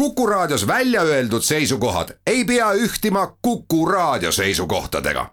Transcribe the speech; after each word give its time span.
Kuku 0.00 0.26
Raadios 0.26 0.66
välja 0.66 1.02
öeldud 1.02 1.42
seisukohad 1.42 2.08
ei 2.26 2.44
pea 2.44 2.72
ühtima 2.72 3.36
Kuku 3.42 3.86
Raadio 3.86 4.32
seisukohtadega. 4.32 5.26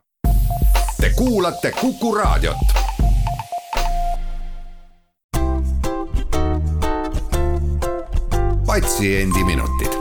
Te 1.01 1.09
kuulate 1.15 1.71
Kuku 1.81 2.15
Raadiot. 2.15 2.57
patsiendiminutid, 8.65 9.91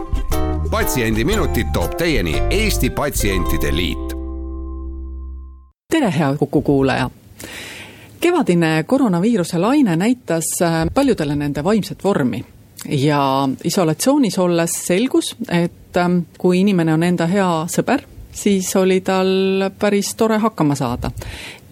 Patsiendiminutid 0.71 1.67
toob 1.73 1.95
teieni 1.95 2.43
Eesti 2.51 2.91
Patsientide 2.91 3.77
Liit. 3.77 4.09
tere, 5.93 6.15
hea 6.19 6.35
Kuku 6.35 6.63
kuulaja 6.63 7.11
kevadine 8.21 8.83
koroonaviiruse 8.83 9.59
laine 9.59 9.97
näitas 9.97 10.45
äh, 10.63 10.87
paljudele 10.95 11.37
nende 11.37 11.65
vaimset 11.65 12.05
vormi 12.05 12.45
ja 12.89 13.49
isolatsioonis 13.65 14.39
olles 14.39 14.75
selgus, 14.87 15.35
et 15.49 15.97
ähm, 15.97 16.19
kui 16.39 16.61
inimene 16.61 16.95
on 16.95 17.03
enda 17.07 17.27
hea 17.31 17.51
sõber, 17.73 18.05
siis 18.33 18.69
oli 18.77 19.01
tal 19.01 19.71
päris 19.79 20.15
tore 20.15 20.39
hakkama 20.39 20.75
saada. 20.75 21.11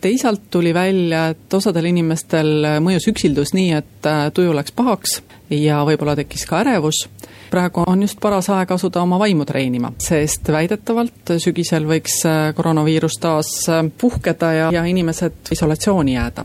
teisalt 0.00 0.50
tuli 0.50 0.74
välja, 0.74 1.28
et 1.32 1.54
osadel 1.54 1.86
inimestel 1.88 2.80
mõjus 2.84 3.08
üksildus 3.08 3.54
nii, 3.56 3.70
et 3.72 4.06
äh, 4.06 4.26
tuju 4.34 4.52
läks 4.52 4.72
pahaks 4.72 5.22
ja 5.50 5.84
võib-olla 5.84 6.16
tekkis 6.16 6.46
ka 6.46 6.60
ärevus 6.60 7.06
praegu 7.54 7.84
on 7.86 8.02
just 8.02 8.18
paras 8.20 8.48
aeg 8.50 8.72
asuda 8.74 9.02
oma 9.04 9.18
vaimu 9.18 9.44
treenima, 9.46 9.92
sest 10.02 10.48
väidetavalt 10.52 11.34
sügisel 11.42 11.86
võiks 11.86 12.16
äh, 12.26 12.48
koroonaviirus 12.56 13.20
taas 13.22 13.52
äh, 13.70 13.84
puhkeda 14.00 14.52
ja, 14.58 14.72
ja 14.74 14.84
inimesed 14.90 15.52
isolatsiooni 15.54 16.16
jääda. 16.16 16.44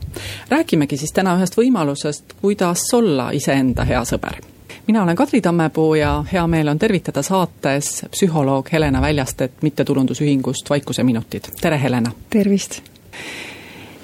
räägimegi 0.49 1.01
siis 1.01 1.15
täna 1.15 1.33
ühest 1.39 1.57
võimalusest, 1.57 2.37
kuidas 2.41 2.85
olla 2.93 3.31
iseenda 3.33 3.87
hea 3.89 4.05
sõber 4.05 4.37
mina 4.89 5.03
olen 5.03 5.15
Kadri 5.15 5.41
Tammepuu 5.41 5.95
ja 5.95 6.23
hea 6.33 6.47
meel 6.47 6.67
on 6.67 6.79
tervitada 6.79 7.21
saates 7.21 8.05
psühholoog 8.11 8.71
Helena 8.71 9.01
Väljastet 9.01 9.61
mittetulundusühingust 9.61 10.69
Vaikuseminutid, 10.69 11.43
tere 11.61 11.81
Helena! 11.81 12.11
tervist! 12.29 12.79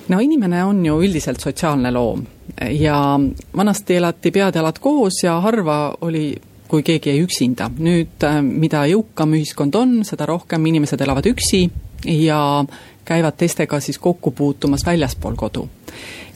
no 0.07 0.19
inimene 0.19 0.63
on 0.63 0.85
ju 0.85 0.99
üldiselt 1.01 1.41
sotsiaalne 1.41 1.91
loom 1.91 2.21
ja 2.69 3.19
vanasti 3.57 3.97
elati 3.97 4.31
pead-jalad 4.31 4.77
koos 4.79 5.23
ja 5.23 5.39
harva 5.41 5.97
oli 6.01 6.35
kui 6.67 6.83
keegi 6.83 7.09
jäi 7.09 7.25
üksinda. 7.25 7.71
nüüd, 7.79 8.21
äh, 8.23 8.41
mida 8.45 8.85
jõukam 8.85 9.33
ühiskond 9.33 9.75
on, 9.75 10.03
seda 10.05 10.29
rohkem 10.29 10.65
inimesed 10.65 11.01
elavad 11.01 11.25
üksi 11.25 11.65
ja 12.05 12.65
käivad 13.05 13.41
teistega 13.41 13.79
siis 13.79 13.97
kokku 13.97 14.31
puutumas 14.31 14.85
väljaspool 14.85 15.35
kodu. 15.35 15.69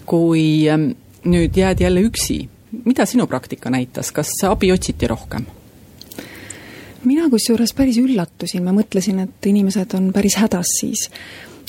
kui 0.06 0.70
ähm, 0.70 0.96
nüüd 1.26 1.54
jääd 1.58 1.86
jälle 1.86 2.02
üksi, 2.02 2.48
mida 2.86 3.06
sinu 3.06 3.28
praktika 3.28 3.72
näitas, 3.74 4.12
kas 4.12 4.32
abi 4.48 4.72
otsiti 4.72 5.08
rohkem? 5.08 5.46
mina 7.08 7.30
kusjuures 7.32 7.72
päris 7.74 7.98
üllatusin, 8.02 8.64
ma 8.66 8.74
mõtlesin, 8.76 9.22
et 9.24 9.48
inimesed 9.48 9.94
on 9.96 10.10
päris 10.16 10.36
hädas 10.40 10.74
siis. 10.82 11.10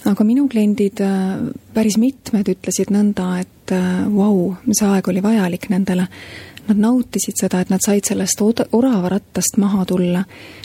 aga 0.05 0.25
minu 0.25 0.47
kliendid, 0.49 1.01
äh, 1.05 1.41
päris 1.75 1.99
mitmed 2.01 2.49
ütlesid 2.49 2.91
nõnda, 2.91 3.41
et 3.43 3.73
äh, 3.73 4.07
vau 4.09 4.33
wow,, 4.33 4.55
see 4.73 4.89
aeg 4.89 5.09
oli 5.13 5.23
vajalik 5.23 5.69
nendele 5.71 6.07
Nad 6.69 6.77
nautisid 6.79 7.39
seda, 7.41 7.61
et 7.61 7.71
nad 7.71 7.83
said 7.83 8.05
sellest 8.07 8.43
oravarattast 8.73 9.57
maha 9.59 9.85
tulla. 9.89 10.25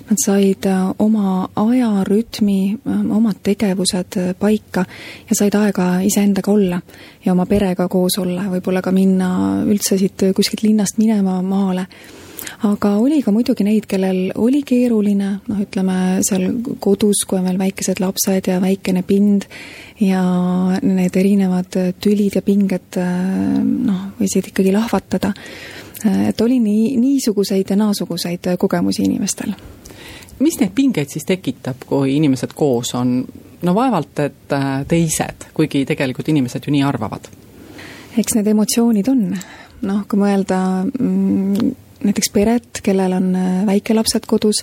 Nad 0.10 0.20
said 0.22 0.68
äh, 0.70 0.82
oma 1.00 1.50
aja, 1.56 2.04
rütmi, 2.06 2.78
äh, 2.78 3.00
omad 3.18 3.40
tegevused 3.44 4.18
äh, 4.22 4.34
paika 4.40 4.86
ja 5.30 5.36
said 5.36 5.56
aega 5.56 5.88
iseendaga 6.06 6.52
olla 6.52 6.82
ja 7.26 7.34
oma 7.34 7.46
perega 7.46 7.88
koos 7.88 8.20
olla, 8.22 8.46
võib-olla 8.52 8.84
ka 8.86 8.92
minna 8.92 9.30
üldse 9.66 9.98
siit 9.98 10.28
kuskilt 10.36 10.64
linnast 10.68 11.02
minema 11.02 11.42
maale 11.42 11.88
aga 12.70 12.96
oli 13.02 13.22
ka 13.26 13.32
muidugi 13.36 13.66
neid, 13.68 13.88
kellel 13.90 14.32
oli 14.42 14.62
keeruline, 14.68 15.32
noh, 15.48 15.64
ütleme 15.64 15.98
seal 16.26 16.50
kodus, 16.84 17.24
kui 17.28 17.40
on 17.40 17.48
veel 17.50 17.62
väikesed 17.62 18.02
lapsed 18.04 18.52
ja 18.52 18.60
väikene 18.64 19.06
pind 19.08 19.48
ja 20.04 20.22
need 20.82 21.16
erinevad 21.16 21.80
tülid 22.04 22.38
ja 22.38 22.44
pinged 22.46 23.00
noh, 23.00 24.06
võisid 24.20 24.52
ikkagi 24.52 24.76
lahvatada 24.76 25.34
et 26.28 26.42
oli 26.42 26.60
nii, 26.60 26.98
niisuguseid 26.98 27.70
ja 27.70 27.76
naasuguseid 27.76 28.40
kogemusi 28.60 29.04
inimestel. 29.04 29.54
mis 30.40 30.60
neid 30.60 30.72
pingeid 30.76 31.10
siis 31.10 31.26
tekitab, 31.26 31.86
kui 31.88 32.18
inimesed 32.18 32.54
koos 32.56 32.92
on, 32.96 33.22
no 33.62 33.76
vaevalt, 33.76 34.20
et 34.20 34.54
äh, 34.54 34.84
teised, 34.88 35.48
kuigi 35.54 35.86
tegelikult 35.86 36.30
inimesed 36.30 36.68
ju 36.68 36.74
nii 36.76 36.84
arvavad? 36.84 37.30
eks 38.18 38.36
need 38.36 38.48
emotsioonid 38.48 39.08
on, 39.12 39.24
noh, 39.88 40.04
kui 40.08 40.20
mõelda 40.20 40.60
mm, 40.86 41.72
näiteks 42.06 42.30
peret, 42.34 42.84
kellel 42.84 43.18
on 43.18 43.34
äh, 43.36 43.64
väikelapsed 43.68 44.28
kodus, 44.30 44.62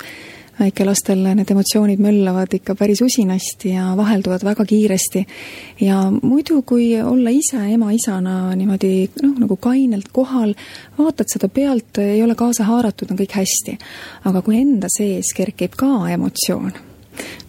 väikelastel 0.61 1.23
need 1.35 1.51
emotsioonid 1.51 2.01
möllavad 2.03 2.53
ikka 2.55 2.75
päris 2.79 3.01
usinasti 3.03 3.73
ja 3.73 3.93
vahelduvad 3.97 4.45
väga 4.45 4.65
kiiresti. 4.69 5.25
ja 5.81 6.03
muidu, 6.23 6.63
kui 6.63 7.03
olla 7.03 7.31
ise 7.31 7.63
ema-isana 7.75 8.55
niimoodi 8.57 9.11
noh, 9.23 9.35
nagu 9.41 9.57
kainelt 9.57 10.13
kohal, 10.13 10.55
vaatad 10.99 11.33
seda 11.33 11.49
pealt, 11.49 11.99
ei 11.99 12.23
ole 12.23 12.35
kaasa 12.35 12.69
haaratud, 12.69 13.11
on 13.11 13.19
kõik 13.19 13.37
hästi. 13.41 13.79
aga 14.25 14.43
kui 14.43 14.61
enda 14.61 14.93
sees 14.93 15.35
kerkib 15.37 15.77
ka 15.77 15.93
emotsioon 16.13 16.92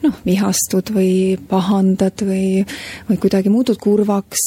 noh, 0.03 0.19
vihastud 0.25 0.91
või 0.95 1.35
pahandad 1.49 2.23
või, 2.25 2.63
või 3.09 3.19
kuidagi 3.23 3.51
muutud 3.53 3.79
kurvaks, 3.81 4.45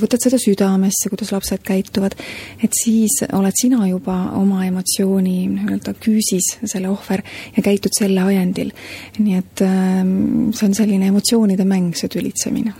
võtad 0.00 0.22
seda 0.22 0.40
südamesse, 0.40 1.10
kuidas 1.12 1.32
lapsed 1.34 1.64
käituvad, 1.66 2.16
et 2.62 2.76
siis 2.76 3.20
oled 3.32 3.56
sina 3.60 3.86
juba 3.88 4.16
oma 4.38 4.64
emotsiooni 4.68 5.36
nii-öelda 5.50 5.94
küüsis, 6.00 6.54
selle 6.64 6.90
ohver, 6.92 7.24
ja 7.56 7.64
käitud 7.64 7.94
selle 7.96 8.24
ajendil. 8.24 8.72
nii 9.18 9.38
et 9.38 9.62
ähm, 9.66 10.50
see 10.56 10.68
on 10.68 10.74
selline 10.76 11.10
emotsioonide 11.12 11.66
mäng, 11.68 11.94
see 11.96 12.12
tülitsemine 12.12 12.74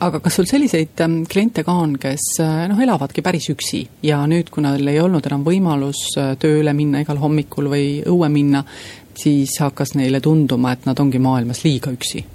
aga 0.00 0.20
kas 0.24 0.38
sul 0.38 0.48
selliseid 0.48 1.00
ähm, 1.04 1.22
kliente 1.28 1.62
ka 1.66 1.74
on, 1.82 1.94
kes 2.00 2.22
äh, 2.40 2.64
noh, 2.70 2.80
elavadki 2.80 3.22
päris 3.24 3.50
üksi 3.52 3.82
ja 4.06 4.22
nüüd, 4.28 4.48
kui 4.52 4.64
neil 4.64 4.88
ei 4.88 5.00
olnud 5.02 5.26
enam 5.28 5.44
võimalus 5.44 6.00
äh, 6.20 6.32
tööle 6.40 6.72
minna 6.76 7.02
igal 7.04 7.20
hommikul 7.20 7.68
või 7.72 8.00
õue 8.08 8.30
minna, 8.32 8.64
siis 9.20 9.56
hakkas 9.60 9.94
neile 9.98 10.20
tunduma, 10.24 10.72
et 10.72 10.86
nad 10.88 11.00
ongi 11.00 11.22
maailmas 11.22 11.64
liiga 11.66 11.92
üksi? 11.94 12.26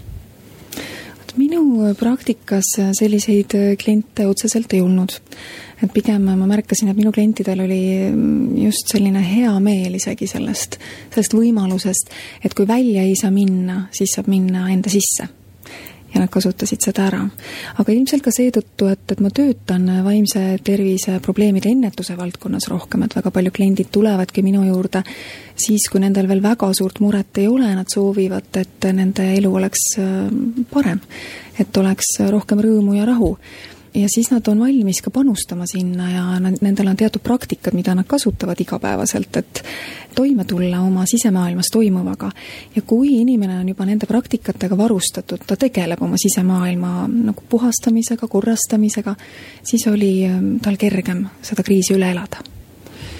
minu 1.35 1.91
praktikas 1.99 2.69
selliseid 2.95 3.51
kliente 3.81 4.23
otseselt 4.23 4.71
ei 4.73 4.79
olnud. 4.79 5.17
et 5.83 5.91
pigem 5.91 6.23
ma 6.23 6.47
märkasin, 6.47 6.87
et 6.87 6.95
minu 6.97 7.11
klientidel 7.11 7.65
oli 7.65 7.81
just 8.63 8.87
selline 8.93 9.19
hea 9.19 9.51
meel 9.59 9.97
isegi 9.99 10.27
sellest, 10.31 10.79
sellest 11.11 11.35
võimalusest, 11.35 12.13
et 12.39 12.55
kui 12.55 12.67
välja 12.67 13.03
ei 13.03 13.17
saa 13.19 13.31
minna, 13.35 13.89
siis 13.91 14.15
saab 14.15 14.31
minna 14.31 14.69
enda 14.71 14.89
sisse 14.89 15.27
ja 16.15 16.23
nad 16.23 16.31
kasutasid 16.31 16.81
seda 16.81 17.05
ära. 17.09 17.21
aga 17.77 17.91
ilmselt 17.93 18.23
ka 18.23 18.31
seetõttu, 18.31 18.87
et, 18.91 19.03
et 19.11 19.21
ma 19.23 19.29
töötan 19.29 19.87
vaimse 20.05 20.43
tervise 20.63 21.19
probleemide 21.23 21.69
ennetuse 21.69 22.17
valdkonnas 22.17 22.69
rohkem, 22.71 23.03
et 23.03 23.15
väga 23.19 23.31
palju 23.35 23.51
kliendid 23.55 23.91
tulevadki 23.91 24.43
minu 24.45 24.63
juurde 24.65 25.03
siis, 25.55 25.89
kui 25.91 26.01
nendel 26.03 26.27
veel 26.31 26.43
väga 26.43 26.71
suurt 26.75 26.99
muret 27.03 27.37
ei 27.41 27.47
ole, 27.51 27.69
nad 27.75 27.91
soovivad, 27.91 28.49
et 28.59 28.89
nende 28.95 29.29
elu 29.37 29.53
oleks 29.61 29.87
äh, 29.99 30.27
parem. 30.71 31.01
et 31.59 31.77
oleks 31.77 32.17
rohkem 32.31 32.59
rõõmu 32.59 32.97
ja 32.97 33.05
rahu 33.07 33.35
ja 33.95 34.07
siis 34.09 34.31
nad 34.31 34.47
on 34.47 34.59
valmis 34.59 35.01
ka 35.01 35.11
panustama 35.11 35.65
sinna 35.65 36.09
ja 36.11 36.23
nendel 36.39 36.87
on 36.87 36.97
teatud 36.97 37.23
praktikad, 37.23 37.73
mida 37.73 37.95
nad 37.95 38.07
kasutavad 38.07 38.59
igapäevaselt, 38.59 39.37
et 39.37 39.63
toime 40.15 40.45
tulla 40.45 40.79
oma 40.81 41.05
sisemaailmas 41.05 41.71
toimuvaga. 41.71 42.31
ja 42.75 42.81
kui 42.81 43.21
inimene 43.21 43.59
on 43.59 43.69
juba 43.69 43.85
nende 43.85 44.05
praktikatega 44.05 44.77
varustatud, 44.77 45.45
ta 45.47 45.55
tegeleb 45.55 46.01
oma 46.01 46.17
sisemaailma 46.17 47.07
nagu 47.07 47.43
puhastamisega, 47.49 48.27
korrastamisega, 48.27 49.15
siis 49.63 49.87
oli 49.87 50.25
ähm, 50.25 50.57
tal 50.61 50.77
kergem 50.77 51.25
seda 51.41 51.63
kriisi 51.63 51.95
üle 51.95 52.11
elada 52.11 52.43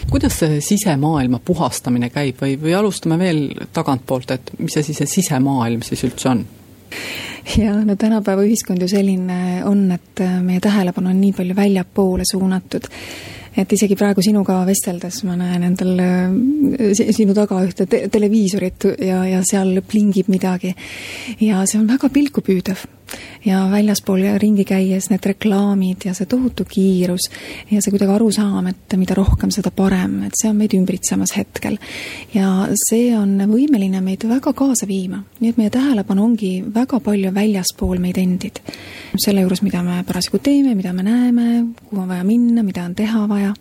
kuidas 0.10 0.36
see 0.40 0.60
sisemaailma 0.62 1.40
puhastamine 1.46 2.12
käib 2.14 2.38
või, 2.42 2.60
või 2.62 2.76
alustame 2.78 3.18
veel 3.20 3.40
tagantpoolt, 3.74 4.32
et 4.32 4.52
mis 4.60 4.78
asi 4.78 4.94
see 4.94 5.08
sisemaailm 5.10 5.82
siis 5.82 6.04
üldse 6.06 6.30
on? 6.30 6.46
Ja 7.58 7.76
no 7.86 7.96
tänapäeva 7.96 8.44
ühiskond 8.46 8.82
ju 8.82 8.90
selline 8.90 9.64
on, 9.66 9.88
et 9.96 10.22
äh, 10.24 10.42
meie 10.44 10.64
tähelepanu 10.64 11.12
on 11.12 11.22
nii 11.22 11.34
palju 11.38 11.56
väljapoole 11.56 12.26
suunatud, 12.28 12.90
et 13.56 13.74
isegi 13.78 13.96
praegu 14.00 14.24
sinuga 14.26 14.58
vesteldes 14.68 15.22
ma 15.28 15.38
näen 15.40 15.68
endal 15.70 15.94
äh, 16.04 16.92
sinu 16.96 17.36
taga 17.38 17.62
ühte 17.66 17.88
te 17.90 18.06
televiisorit 18.12 18.90
ja, 19.00 19.24
ja 19.30 19.44
seal 19.48 19.80
plingib 19.88 20.32
midagi. 20.32 20.76
ja 21.42 21.64
see 21.66 21.80
on 21.80 21.90
väga 21.92 22.10
pilkupüüdev 22.10 22.86
ja 23.46 23.66
väljaspool 23.72 24.24
ringi 24.42 24.66
käies 24.68 25.10
need 25.12 25.26
reklaamid 25.26 26.08
ja 26.08 26.14
see 26.18 26.28
tohutu 26.30 26.66
kiirus 26.70 27.30
ja 27.72 27.82
see 27.82 27.94
kuidagi 27.94 28.16
arusaam, 28.16 28.68
et 28.72 28.98
mida 29.00 29.18
rohkem, 29.18 29.52
seda 29.54 29.72
parem, 29.76 30.22
et 30.28 30.38
see 30.40 30.50
on 30.50 30.58
meid 30.60 30.76
ümbritsemas 30.78 31.36
hetkel. 31.38 31.78
ja 32.34 32.68
see 32.88 33.14
on 33.18 33.38
võimeline 33.52 34.02
meid 34.02 34.26
väga 34.30 34.54
kaasa 34.54 34.88
viima, 34.90 35.24
nii 35.40 35.54
et 35.54 35.62
meie 35.62 35.74
tähelepanu 35.74 36.26
ongi 36.26 36.54
väga 36.76 37.00
palju 37.00 37.34
väljaspool 37.36 38.02
meid 38.02 38.18
endid. 38.22 38.62
selle 39.18 39.46
juures, 39.46 39.62
mida 39.62 39.84
me 39.84 40.04
parasjagu 40.08 40.40
teeme, 40.44 40.76
mida 40.76 40.94
me 40.94 41.04
näeme, 41.04 41.48
kuhu 41.90 42.02
on 42.02 42.12
vaja 42.12 42.24
minna, 42.24 42.64
mida 42.64 42.84
on 42.86 42.96
teha 42.96 43.28
vaja 43.30 43.54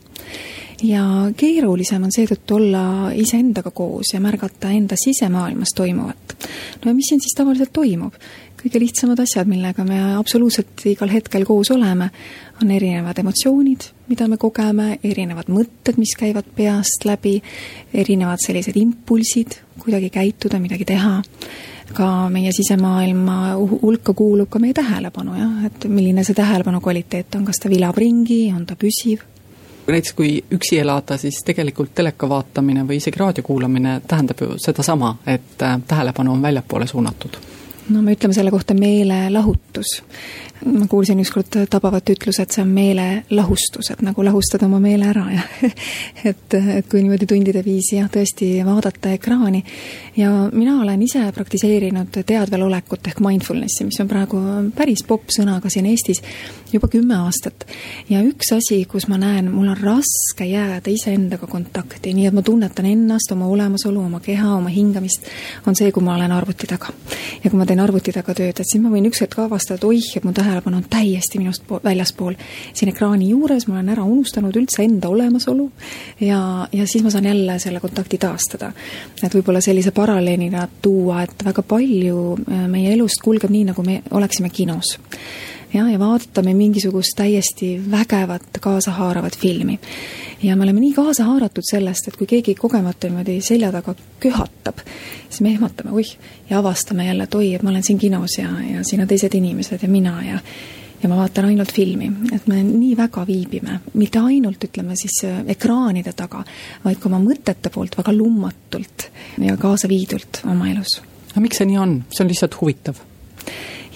ja 0.82 1.04
keerulisem 1.36 2.02
on 2.04 2.12
seetõttu 2.12 2.58
olla 2.58 2.84
iseendaga 3.14 3.70
koos 3.74 4.14
ja 4.14 4.20
märgata 4.20 4.72
enda 4.74 4.96
sisemaailmas 4.98 5.74
toimuvat. 5.76 6.36
no 6.84 6.90
ja 6.90 6.94
mis 6.94 7.08
siin 7.08 7.20
siis 7.20 7.36
tavaliselt 7.36 7.72
toimub? 7.72 8.14
Kõige 8.64 8.80
lihtsamad 8.80 9.20
asjad, 9.20 9.48
millega 9.48 9.84
me 9.84 9.98
absoluutselt 10.16 10.86
igal 10.88 11.10
hetkel 11.12 11.44
koos 11.44 11.70
oleme, 11.74 12.08
on 12.62 12.70
erinevad 12.72 13.18
emotsioonid, 13.20 13.88
mida 14.08 14.28
me 14.30 14.38
kogeme, 14.40 14.98
erinevad 15.04 15.50
mõtted, 15.52 15.98
mis 16.00 16.14
käivad 16.16 16.48
peast 16.56 17.04
läbi, 17.04 17.36
erinevad 17.92 18.40
sellised 18.40 18.78
impulsid, 18.80 19.58
kuidagi 19.82 20.08
käituda, 20.14 20.60
midagi 20.62 20.88
teha. 20.88 21.20
ka 21.94 22.28
meie 22.32 22.48
sisemaailma 22.52 23.54
hulka 23.60 24.14
kuulub 24.16 24.48
ka 24.50 24.58
meie 24.58 24.72
tähelepanu, 24.74 25.34
jah, 25.36 25.66
et 25.66 25.84
milline 25.84 26.24
see 26.24 26.34
tähelepanu 26.34 26.80
kvaliteet 26.80 27.34
on, 27.36 27.44
kas 27.44 27.60
ta 27.60 27.68
vilab 27.68 27.98
ringi, 28.00 28.48
on 28.56 28.64
ta 28.66 28.74
püsiv 28.74 29.20
näiteks 29.84 30.14
kui 30.16 30.30
üksi 30.50 30.78
elada, 30.80 31.18
siis 31.20 31.42
tegelikult 31.44 31.92
teleka 31.94 32.28
vaatamine 32.28 32.86
või 32.88 32.96
isegi 33.02 33.20
raadio 33.20 33.44
kuulamine 33.44 33.98
tähendab 34.08 34.40
ju 34.40 34.56
sedasama, 34.56 35.18
et 35.26 35.60
äh, 35.62 35.76
tähelepanu 35.86 36.32
on 36.32 36.42
väljapoole 36.42 36.86
suunatud 36.88 37.36
no 37.88 38.02
me 38.02 38.14
ütleme 38.14 38.34
selle 38.34 38.50
kohta 38.50 38.74
meelelahutus. 38.74 40.02
ma 40.64 40.86
kuulsin 40.88 41.18
ükskord 41.20 41.56
tabavat 41.70 42.08
ütlus, 42.08 42.38
et 42.40 42.54
see 42.54 42.62
on 42.62 42.70
meelelahustus, 42.72 43.90
et 43.92 44.00
nagu 44.06 44.24
lahustada 44.24 44.64
oma 44.64 44.78
meele 44.80 45.10
ära 45.10 45.24
ja 45.34 45.42
et, 46.30 46.54
et 46.54 46.88
kui 46.88 47.02
niimoodi 47.02 47.28
tundide 47.28 47.60
viisi 47.64 47.98
jah, 47.98 48.08
tõesti 48.08 48.48
vaadata 48.64 49.12
ekraani. 49.18 49.64
ja 50.16 50.30
mina 50.52 50.78
olen 50.80 51.02
ise 51.04 51.26
praktiseerinud 51.36 52.22
teadvelolekut 52.26 53.12
ehk 53.12 53.20
mindfulnessi, 53.24 53.84
mis 53.90 54.00
on 54.00 54.08
praegu 54.08 54.40
päris 54.76 55.04
popp 55.06 55.34
sõna 55.36 55.60
ka 55.60 55.72
siin 55.72 55.90
Eestis 55.90 56.22
juba 56.74 56.88
kümme 56.88 57.16
aastat. 57.16 57.66
ja 58.10 58.20
üks 58.24 58.50
asi, 58.56 58.84
kus 58.90 59.06
ma 59.08 59.18
näen, 59.18 59.50
mul 59.52 59.68
on 59.70 59.78
raske 59.78 60.46
jääda 60.48 60.90
iseendaga 60.90 61.46
kontakti, 61.50 62.14
nii 62.14 62.26
et 62.30 62.34
ma 62.34 62.42
tunnetan 62.42 62.88
ennast, 62.90 63.32
oma 63.32 63.46
olemasolu, 63.50 64.02
oma 64.08 64.20
keha, 64.24 64.54
oma 64.56 64.72
hingamist, 64.72 65.28
on 65.66 65.76
see, 65.78 65.92
kui 65.94 66.02
ma 66.02 66.16
olen 66.16 66.32
arvuti 66.34 66.66
taga. 66.70 66.92
ja 67.44 67.50
kui 67.50 67.58
ma 67.58 67.66
teen 67.66 67.73
arvuti 67.80 68.12
taga 68.14 68.34
tööd, 68.36 68.60
et 68.60 68.68
siis 68.68 68.82
ma 68.82 68.90
võin 68.92 69.08
üks 69.08 69.22
hetk 69.24 69.38
avastada, 69.42 69.78
et 69.78 69.86
oih, 69.88 70.10
et 70.18 70.26
mu 70.26 70.32
tähelepanu 70.36 70.80
on 70.80 70.86
täiesti 70.90 71.40
minust 71.40 71.64
väljaspool. 71.84 72.34
siin 72.72 72.92
ekraani 72.92 73.30
juures 73.30 73.66
ma 73.68 73.78
olen 73.78 73.88
ära 73.94 74.04
unustanud 74.04 74.56
üldse 74.56 74.84
enda 74.84 75.08
olemasolu 75.08 75.70
ja, 76.20 76.68
ja 76.72 76.86
siis 76.86 77.04
ma 77.04 77.10
saan 77.10 77.30
jälle 77.30 77.58
selle 77.58 77.80
kontakti 77.80 78.18
taastada. 78.18 78.72
et 79.22 79.34
võib-olla 79.34 79.60
sellise 79.60 79.90
paralleelina 79.90 80.68
tuua, 80.82 81.22
et 81.22 81.44
väga 81.44 81.62
palju 81.62 82.36
äh, 82.36 82.68
meie 82.68 82.92
elust 82.94 83.22
kulgeb 83.24 83.50
nii, 83.50 83.64
nagu 83.72 83.82
me 83.82 84.02
oleksime 84.10 84.50
kinos 84.50 84.98
jah, 85.74 85.92
ja 85.92 85.98
vaatame 85.98 86.54
mingisugust 86.54 87.16
täiesti 87.16 87.82
vägevat 87.90 88.60
kaasahaaravat 88.60 89.38
filmi. 89.38 89.78
ja 90.42 90.56
me 90.56 90.62
oleme 90.62 90.80
nii 90.80 90.92
kaasa 90.92 91.24
haaratud 91.24 91.66
sellest, 91.70 92.08
et 92.08 92.16
kui 92.16 92.26
keegi 92.26 92.54
kogemata 92.54 93.08
niimoodi 93.08 93.40
selja 93.40 93.72
taga 93.72 93.94
köhatab, 94.20 94.84
siis 95.28 95.40
me 95.40 95.54
ehmatame, 95.54 95.90
oih, 95.90 96.14
ja 96.50 96.58
avastame 96.58 97.06
jälle, 97.06 97.24
et 97.24 97.34
oi, 97.34 97.54
et 97.54 97.62
ma 97.62 97.70
olen 97.70 97.82
siin 97.82 97.98
kinos 97.98 98.38
ja, 98.38 98.48
ja 98.70 98.84
siin 98.84 99.02
on 99.02 99.10
teised 99.10 99.34
inimesed 99.34 99.82
ja 99.82 99.88
mina 99.88 100.16
ja 100.24 100.40
ja 101.02 101.08
ma 101.08 101.18
vaatan 101.18 101.50
ainult 101.50 101.72
filmi, 101.72 102.06
et 102.32 102.46
me 102.48 102.62
nii 102.64 102.94
väga 102.96 103.26
viibime, 103.28 103.80
mitte 104.00 104.22
ainult 104.24 104.62
ütleme 104.64 104.94
siis 104.96 105.18
ekraanide 105.52 106.14
taga, 106.16 106.40
vaid 106.84 106.96
ka 107.00 107.10
oma 107.10 107.18
mõtete 107.20 107.68
poolt 107.74 107.98
väga 107.98 108.14
lummatult 108.16 109.10
ja 109.42 109.56
kaasaviidult 109.60 110.44
oma 110.48 110.70
elus. 110.70 111.02
aga 111.32 111.42
miks 111.44 111.60
see 111.60 111.68
nii 111.68 111.82
on, 111.82 111.98
see 112.08 112.24
on 112.24 112.32
lihtsalt 112.32 112.56
huvitav 112.60 113.02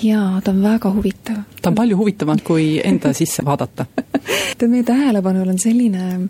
jaa, 0.02 0.40
ta 0.44 0.50
on 0.50 0.62
väga 0.62 0.92
huvitav. 0.94 1.44
ta 1.62 1.70
on 1.70 1.74
palju 1.74 1.96
huvitavam, 1.96 2.40
kui 2.44 2.80
enda 2.84 3.12
sisse 3.12 3.44
vaadata 3.44 3.86
et 4.52 4.66
meie 4.72 4.86
tähelepanul 4.86 5.48
on 5.48 5.58
selline 5.58 6.28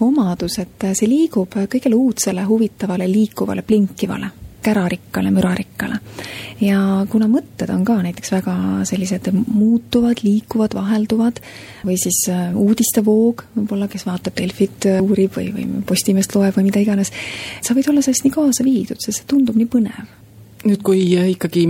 omadus, 0.00 0.58
et 0.62 0.90
see 0.92 1.08
liigub 1.08 1.56
kõigele 1.70 1.96
uudsele, 1.96 2.44
huvitavale, 2.48 3.08
liikuvale, 3.10 3.66
blinkivale 3.66 4.30
kärarikkale, 4.62 5.30
mürarikkale. 5.32 5.98
ja 6.60 7.06
kuna 7.08 7.24
mõtted 7.32 7.70
on 7.72 7.84
ka 7.88 7.96
näiteks 8.04 8.32
väga 8.34 8.54
sellised 8.88 9.30
muutuvad, 9.32 10.20
liikuvad, 10.22 10.76
vahelduvad 10.76 11.40
või 11.86 11.96
siis 12.00 12.26
äh, 12.28 12.50
uudistevoog, 12.56 13.46
võib-olla 13.56 13.88
kes 13.88 14.04
vaatab 14.04 14.36
Delfit, 14.36 14.84
äh, 14.90 15.00
uurib 15.00 15.38
või, 15.38 15.48
või 15.56 15.84
Postimeest 15.88 16.36
loeb 16.36 16.56
või 16.58 16.68
mida 16.68 16.84
iganes, 16.84 17.12
sa 17.64 17.76
võid 17.76 17.88
olla 17.88 18.04
sellest 18.04 18.28
nii 18.28 18.36
kaasa 18.36 18.66
viidud, 18.66 19.00
sest 19.00 19.22
see 19.22 19.30
tundub 19.32 19.56
nii 19.56 19.70
põnev 19.72 20.19
nüüd, 20.64 20.82
kui 20.84 21.02
ikkagi 21.32 21.64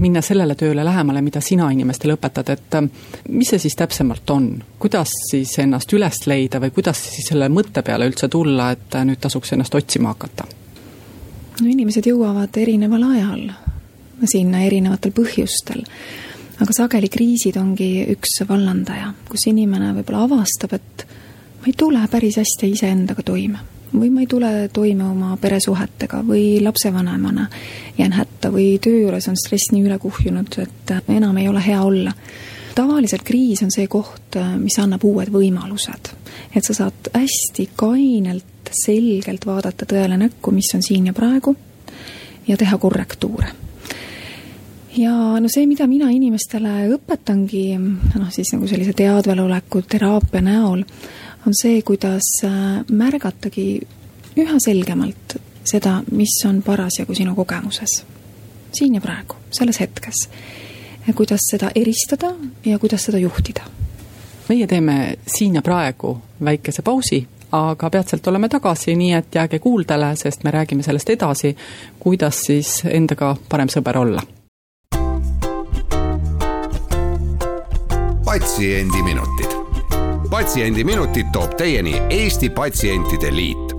minna 0.00 0.22
sellele 0.24 0.54
tööle 0.58 0.84
lähemale, 0.84 1.22
mida 1.24 1.42
sina 1.44 1.68
inimestele 1.72 2.14
õpetad, 2.16 2.52
et 2.54 2.76
äh, 2.78 2.86
mis 3.28 3.50
see 3.52 3.60
siis 3.62 3.76
täpsemalt 3.76 4.30
on, 4.32 4.48
kuidas 4.80 5.12
siis 5.28 5.52
ennast 5.60 5.92
üles 5.96 6.22
leida 6.30 6.60
või 6.62 6.72
kuidas 6.74 7.02
siis 7.16 7.28
selle 7.32 7.50
mõtte 7.52 7.84
peale 7.86 8.08
üldse 8.08 8.30
tulla, 8.32 8.70
et 8.76 8.96
äh, 8.96 9.04
nüüd 9.08 9.20
tasuks 9.20 9.54
ennast 9.56 9.74
otsima 9.76 10.14
hakata? 10.14 10.48
no 11.60 11.68
inimesed 11.68 12.06
jõuavad 12.08 12.56
erineval 12.56 13.04
ajal 13.10 13.50
sinna 14.30 14.62
erinevatel 14.64 15.12
põhjustel, 15.16 15.82
aga 16.60 16.76
sageli 16.76 17.08
kriisid 17.12 17.56
ongi 17.60 18.06
üks 18.14 18.40
vallandaja, 18.48 19.12
kus 19.28 19.46
inimene 19.52 19.92
võib-olla 19.98 20.24
avastab, 20.28 20.76
et 20.76 21.04
ma 21.60 21.68
ei 21.68 21.76
tule 21.76 22.06
päris 22.12 22.40
hästi 22.40 22.72
iseendaga 22.76 23.24
toime 23.26 23.60
või 23.94 24.10
ma 24.10 24.22
ei 24.22 24.28
tule 24.30 24.50
toime 24.72 25.04
oma 25.04 25.36
peresuhetega 25.40 26.22
või 26.26 26.60
lapsevanemana 26.62 27.48
jään 27.98 28.12
hätta 28.12 28.50
või 28.54 28.78
töö 28.82 29.04
juures 29.04 29.28
on 29.28 29.38
stress 29.38 29.72
nii 29.72 29.84
üle 29.88 29.98
kuhjunud, 29.98 30.58
et 30.62 30.94
enam 31.08 31.36
ei 31.36 31.48
ole 31.48 31.62
hea 31.66 31.82
olla. 31.82 32.12
tavaliselt 32.74 33.22
kriis 33.22 33.62
on 33.62 33.70
see 33.70 33.86
koht, 33.86 34.38
mis 34.58 34.78
annab 34.78 35.04
uued 35.04 35.28
võimalused. 35.28 36.12
et 36.54 36.64
sa 36.64 36.74
saad 36.74 37.10
hästi 37.14 37.70
kainelt, 37.76 38.70
selgelt 38.84 39.46
vaadata 39.46 39.86
tõele 39.86 40.16
näkku, 40.16 40.50
mis 40.50 40.70
on 40.74 40.82
siin 40.82 41.06
ja 41.06 41.12
praegu 41.12 41.56
ja 42.46 42.56
teha 42.56 42.78
korrektuure 42.78 43.50
ja 44.96 45.12
no 45.40 45.48
see, 45.48 45.66
mida 45.70 45.86
mina 45.86 46.10
inimestele 46.10 46.88
õpetangi, 46.96 47.64
noh 47.78 48.30
siis 48.34 48.52
nagu 48.54 48.68
sellise 48.70 48.94
teadveloleku 48.96 49.82
teraapia 49.88 50.42
näol, 50.44 50.84
on 51.46 51.54
see, 51.62 51.82
kuidas 51.82 52.22
äh, 52.44 52.84
märgatagi 52.90 53.80
üha 54.38 54.58
selgemalt 54.60 55.36
seda, 55.64 56.00
mis 56.12 56.34
on 56.48 56.62
parasjagu 56.62 57.14
sinu 57.14 57.34
kogemuses. 57.34 58.04
siin 58.72 58.94
ja 58.94 59.00
praegu, 59.00 59.34
selles 59.50 59.80
hetkes. 59.80 60.28
kuidas 61.14 61.40
seda 61.50 61.70
eristada 61.74 62.34
ja 62.64 62.78
kuidas 62.78 63.04
seda 63.04 63.18
juhtida. 63.18 63.62
meie 64.48 64.66
teeme 64.66 65.16
siin 65.26 65.54
ja 65.54 65.62
praegu 65.62 66.18
väikese 66.44 66.82
pausi, 66.82 67.26
aga 67.52 67.90
peatselt 67.90 68.26
oleme 68.26 68.48
tagasi, 68.48 68.96
nii 68.96 69.12
et 69.12 69.34
jääge 69.34 69.58
kuuldele, 69.58 70.16
sest 70.16 70.44
me 70.44 70.50
räägime 70.50 70.82
sellest 70.82 71.10
edasi, 71.10 71.56
kuidas 71.98 72.42
siis 72.46 72.82
endaga 72.84 73.36
parem 73.48 73.68
sõber 73.68 73.98
olla. 73.98 74.22
patsiendiminutid 78.24 79.59
patsiendiminutid 80.30 81.26
toob 81.32 81.54
teieni 81.58 82.02
Eesti 82.10 82.50
Patsientide 82.50 83.34
Liit 83.34 83.72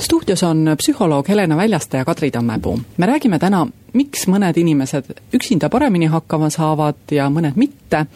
stuudios 0.00 0.42
on 0.42 0.66
psühholoog 0.76 1.28
Helena 1.28 1.56
Väljaste 1.56 1.96
ja 1.96 2.04
Kadri 2.04 2.30
Tammepuu. 2.30 2.80
me 2.96 3.06
räägime 3.06 3.38
täna, 3.38 3.66
miks 3.92 4.26
mõned 4.28 4.60
inimesed 4.60 5.04
üksinda 5.34 5.68
paremini 5.68 6.06
hakkama 6.06 6.50
saavad 6.50 7.00
ja 7.10 7.30
mõned 7.30 7.56
mitte 7.56 8.06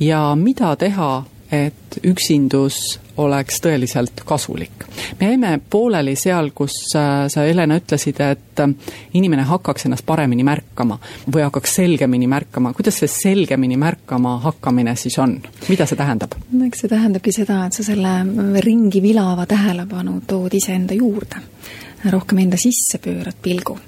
ja 0.00 0.34
mida 0.34 0.76
teha 0.76 1.24
et 1.52 1.98
üksindus 2.04 2.98
oleks 3.18 3.60
tõeliselt 3.64 4.22
kasulik. 4.24 4.84
me 5.20 5.30
jäime 5.30 5.60
pooleli 5.70 6.14
seal, 6.16 6.50
kus 6.54 6.76
äh, 6.96 7.26
sa, 7.28 7.46
Helena, 7.48 7.78
ütlesid, 7.80 8.20
et 8.20 8.62
äh, 8.62 8.74
inimene 9.14 9.42
hakkaks 9.48 9.88
ennast 9.88 10.06
paremini 10.06 10.44
märkama 10.44 10.98
või 11.26 11.42
hakkaks 11.46 11.74
selgemini 11.80 12.26
märkama. 12.26 12.72
kuidas 12.72 13.00
see 13.02 13.08
selgemini 13.08 13.76
märkama 13.76 14.38
hakkamine 14.44 14.96
siis 14.96 15.18
on, 15.18 15.38
mida 15.68 15.86
see 15.86 15.98
tähendab? 15.98 16.36
no 16.52 16.64
eks 16.68 16.84
see 16.84 16.92
tähendabki 16.92 17.32
seda, 17.32 17.64
et 17.66 17.78
sa 17.78 17.86
selle 17.86 18.60
ringi 18.64 19.02
vilava 19.02 19.46
tähelepanu 19.46 20.20
tood 20.26 20.54
iseenda 20.54 20.94
juurde 20.94 21.42
rohkem 22.04 22.38
enda 22.38 22.56
sisse 22.60 23.00
pöörad 23.02 23.36
pilgu. 23.42 23.78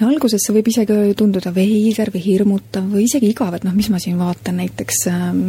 ja 0.00 0.06
alguses 0.08 0.40
see 0.44 0.54
võib 0.56 0.70
isegi 0.70 0.96
tunduda 1.18 1.52
veider 1.54 2.10
või 2.14 2.22
hirmutav 2.24 2.86
või 2.94 3.04
isegi 3.04 3.30
igav, 3.32 3.54
et 3.58 3.66
noh, 3.66 3.74
mis 3.76 3.90
ma 3.92 4.00
siin 4.00 4.18
vaatan, 4.20 4.60
näiteks 4.62 5.00
ähm, 5.12 5.40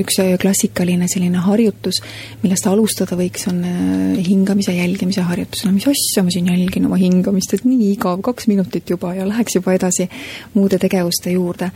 üks 0.00 0.18
klassikaline 0.42 1.08
selline 1.10 1.42
harjutus, 1.44 2.00
millest 2.42 2.66
alustada 2.66 3.18
võiks, 3.18 3.46
on 3.50 3.62
äh, 3.66 4.20
hingamise 4.26 4.74
jälgimise 4.74 5.26
harjutus. 5.26 5.64
no 5.66 5.74
mis 5.76 5.86
asja 5.90 6.24
ma 6.26 6.34
siin 6.34 6.50
jälgin 6.50 6.88
oma 6.90 6.98
hingamist, 7.00 7.54
et 7.54 7.66
nii 7.68 7.92
igav, 7.94 8.22
kaks 8.26 8.50
minutit 8.50 8.90
juba 8.90 9.14
ja 9.14 9.28
läheks 9.28 9.60
juba 9.60 9.76
edasi 9.78 10.08
muude 10.54 10.80
tegevuste 10.82 11.36
juurde 11.36 11.70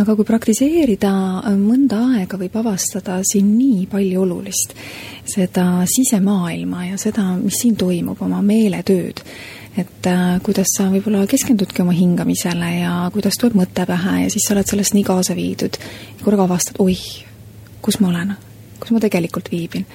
aga 0.00 0.14
kui 0.16 0.26
praktiseerida 0.28 1.10
äh, 1.42 1.56
mõnda 1.58 1.98
aega, 2.16 2.38
võib 2.40 2.54
avastada 2.62 3.18
siin 3.28 3.50
nii 3.58 3.86
palju 3.92 4.22
olulist, 4.24 4.72
seda 5.28 5.84
sisemaailma 5.88 6.86
ja 6.90 7.00
seda, 7.00 7.26
mis 7.40 7.60
siin 7.60 7.76
toimub, 7.76 8.20
oma 8.24 8.40
meeletööd. 8.46 9.20
et 9.76 10.06
äh, 10.06 10.40
kuidas 10.44 10.68
sa 10.76 10.90
võib-olla 10.92 11.26
keskendudki 11.26 11.82
oma 11.82 11.92
hingamisele 11.96 12.70
ja 12.82 13.10
kuidas 13.12 13.38
tuleb 13.40 13.56
mõte 13.62 13.86
pähe 13.88 14.24
ja 14.24 14.32
siis 14.32 14.44
sa 14.46 14.54
oled 14.54 14.68
sellest 14.68 14.94
nii 14.94 15.04
kaasa 15.04 15.36
viidud. 15.36 15.78
korraga 16.24 16.48
avastad, 16.48 16.76
oih, 16.78 17.04
kus 17.82 18.00
ma 18.00 18.08
olen, 18.08 18.36
kus 18.80 18.90
ma 18.92 19.00
tegelikult 19.00 19.52
viibin 19.52 19.86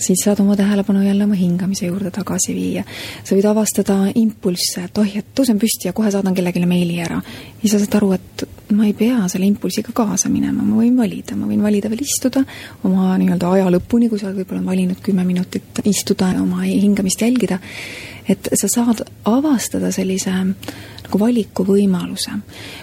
siis 0.00 0.24
saad 0.24 0.40
oma 0.40 0.56
tähelepanu 0.56 1.02
jälle 1.04 1.24
oma 1.24 1.36
hingamise 1.38 1.86
juurde 1.86 2.10
tagasi 2.10 2.54
viia. 2.54 2.84
sa 3.24 3.36
võid 3.36 3.48
avastada 3.50 3.96
impulsse, 4.14 4.84
et 4.84 4.98
oih, 4.98 5.16
et 5.20 5.34
tõusen 5.36 5.60
püsti 5.60 5.88
ja 5.88 5.92
kohe 5.92 6.10
saadan 6.10 6.34
kellelegi 6.34 6.66
meili 6.66 7.00
ära. 7.00 7.20
ja 7.62 7.68
sa 7.68 7.78
saad 7.78 7.96
aru, 8.00 8.12
et 8.12 8.46
ma 8.72 8.86
ei 8.86 8.94
pea 8.94 9.28
selle 9.28 9.46
impulsiga 9.46 9.92
kaasa 9.94 10.28
minema, 10.28 10.62
ma 10.62 10.80
võin 10.82 10.96
valida, 10.96 11.36
ma 11.36 11.46
võin 11.50 11.62
valida 11.62 11.90
veel 11.90 12.04
istuda 12.06 12.44
oma 12.84 13.16
nii-öelda 13.18 13.50
aja 13.56 13.72
lõpuni, 13.76 14.08
kui 14.08 14.18
sa 14.18 14.30
oled 14.30 14.42
võib-olla 14.42 14.64
valinud 14.64 15.02
kümme 15.02 15.24
minutit 15.26 15.82
istuda 15.84 16.32
ja 16.34 16.42
oma 16.42 16.62
hingamist 16.64 17.22
jälgida, 17.22 17.60
et 18.28 18.48
sa 18.54 18.68
saad 18.70 19.02
avastada 19.28 19.90
sellise 19.92 20.32
nagu 21.10 21.18
valikuvõimaluse. 21.18 22.30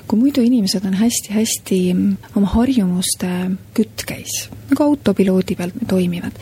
kui 0.07 0.19
muidu 0.19 0.43
inimesed 0.43 0.85
on 0.85 0.97
hästi-hästi 0.99 1.79
oma 2.35 2.47
harjumuste 2.51 3.29
kütkeis, 3.73 4.49
nagu 4.69 4.83
autopiloodi 4.83 5.55
peal 5.55 5.71
toimivad, 5.87 6.35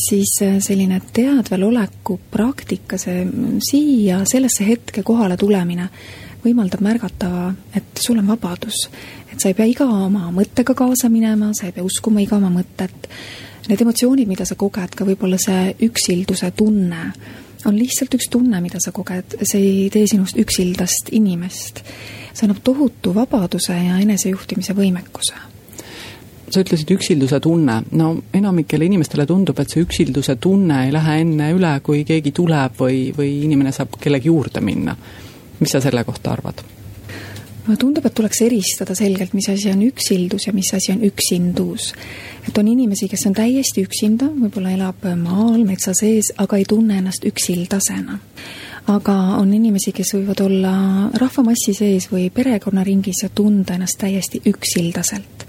siis 0.00 0.36
äh, 0.42 0.58
selline 0.60 1.00
teadveloleku 1.12 2.18
praktika, 2.30 2.98
see 3.00 3.24
siia 3.64 4.22
sellesse 4.28 4.66
hetke 4.68 5.04
kohale 5.06 5.36
tulemine 5.40 5.88
võimaldab 6.46 6.82
märgata, 6.84 7.30
et 7.74 7.98
sul 8.00 8.20
on 8.20 8.28
vabadus. 8.28 8.86
et 9.32 9.40
sa 9.40 9.48
ei 9.48 9.54
pea 9.54 9.66
iga 9.66 9.84
oma 9.84 10.30
mõttega 10.32 10.74
kaasa 10.74 11.10
minema, 11.12 11.50
sa 11.54 11.66
ei 11.66 11.72
pea 11.72 11.84
uskuma 11.84 12.22
iga 12.22 12.36
oma 12.36 12.50
mõtet. 12.50 13.08
Need 13.66 13.82
emotsioonid, 13.82 14.28
mida 14.28 14.46
sa 14.46 14.54
koged, 14.54 14.94
ka 14.94 15.04
võib-olla 15.04 15.38
see 15.42 15.74
üksilduse 15.88 16.52
tunne, 16.56 17.10
on 17.66 17.74
lihtsalt 17.74 18.14
üks 18.14 18.30
tunne, 18.30 18.60
mida 18.62 18.78
sa 18.80 18.92
koged, 18.94 19.40
see 19.42 19.64
ei 19.64 19.90
tee 19.90 20.06
sinust 20.06 20.38
üksildast 20.38 21.10
inimest. 21.10 21.82
see 22.32 22.44
annab 22.46 22.62
tohutu 22.62 23.14
vabaduse 23.16 23.72
ja 23.72 23.98
enesejuhtimise 24.04 24.76
võimekuse 24.76 25.55
sa 26.50 26.62
ütlesid 26.62 26.90
üksilduse 26.94 27.40
tunne, 27.42 27.80
no 27.98 28.12
enamikele 28.34 28.86
inimestele 28.86 29.26
tundub, 29.26 29.58
et 29.60 29.72
see 29.72 29.82
üksilduse 29.84 30.36
tunne 30.42 30.84
ei 30.86 30.94
lähe 30.94 31.20
enne 31.24 31.50
üle, 31.56 31.72
kui 31.86 32.04
keegi 32.06 32.32
tuleb 32.36 32.78
või, 32.80 33.10
või 33.16 33.32
inimene 33.48 33.74
saab 33.74 33.98
kellegi 34.00 34.30
juurde 34.30 34.62
minna. 34.64 34.96
mis 35.58 35.72
sa 35.72 35.80
selle 35.80 36.04
kohta 36.04 36.32
arvad? 36.32 36.62
mulle 37.66 37.78
tundub, 37.80 38.04
et 38.06 38.14
tuleks 38.14 38.40
eristada 38.46 38.94
selgelt, 38.94 39.32
mis 39.34 39.48
asi 39.50 39.70
on 39.72 39.80
üksildus 39.82 40.46
ja 40.46 40.52
mis 40.54 40.68
asi 40.74 40.92
on 40.92 41.02
üksindus. 41.02 41.92
et 42.48 42.58
on 42.58 42.68
inimesi, 42.68 43.08
kes 43.08 43.26
on 43.26 43.34
täiesti 43.34 43.82
üksinda, 43.82 44.28
võib-olla 44.30 44.70
elab 44.76 45.08
maal 45.18 45.64
metsa 45.66 45.94
sees, 45.94 46.32
aga 46.38 46.56
ei 46.56 46.64
tunne 46.68 46.98
ennast 47.00 47.26
üksildasena. 47.26 48.20
Aga 48.86 49.14
on 49.40 49.50
inimesi, 49.54 49.92
kes 49.94 50.14
võivad 50.14 50.40
olla 50.44 50.74
rahvamassi 51.18 51.74
sees 51.74 52.06
või 52.12 52.28
perekonnaringis 52.34 53.24
ja 53.24 53.30
tunda 53.34 53.74
ennast 53.74 53.98
täiesti 53.98 54.40
üksildaselt. 54.46 55.46